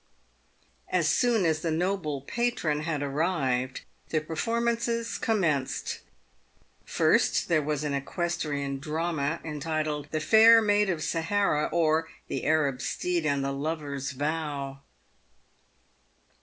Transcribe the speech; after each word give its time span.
As 0.89 1.07
soon 1.07 1.45
as 1.45 1.59
the 1.61 1.69
noble 1.69 2.21
patron 2.21 2.79
had 2.79 3.03
arrived, 3.03 3.81
the 4.09 4.19
performances 4.19 5.19
com 5.19 5.41
menced. 5.41 5.99
Eirst, 6.87 7.45
there 7.45 7.61
was 7.61 7.83
an 7.83 7.93
equestrian 7.93 8.79
drama, 8.79 9.39
entitled," 9.45 10.07
The 10.11 10.19
Pair 10.19 10.59
Maid 10.59 10.89
of 10.89 11.03
Sahara, 11.03 11.67
or 11.71 12.09
the 12.29 12.47
Arab 12.47 12.81
Steed 12.81 13.27
and 13.27 13.43
the 13.45 13.51
Lover's 13.53 14.13
Vow." 14.13 14.81